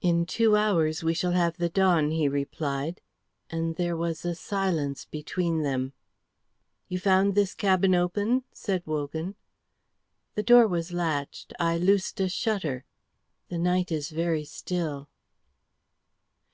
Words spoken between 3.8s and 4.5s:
was a